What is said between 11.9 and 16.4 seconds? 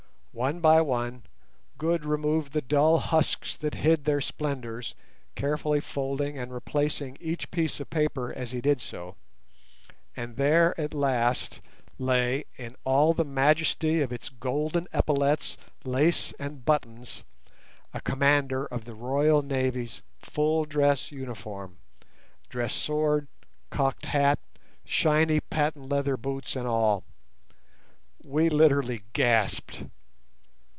lay, in all the majesty of its golden epaulettes, lace,